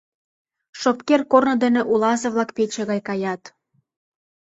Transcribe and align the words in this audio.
Шопкер 0.79 1.21
корно 1.31 1.55
дене 1.63 1.81
улазе-влак 1.91 2.49
пече 2.57 2.81
гай 2.89 2.99
каят. 3.07 3.41